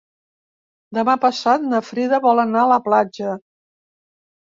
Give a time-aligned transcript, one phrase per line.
[0.97, 3.35] Demà passat na Frida vol anar a la platja.